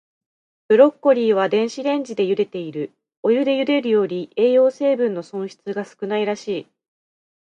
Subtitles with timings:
[0.67, 2.91] ブロッコリーは、電子レンジでゆでている。
[3.21, 6.67] お湯でゆでるより、栄養成分の損失が少ないらしい。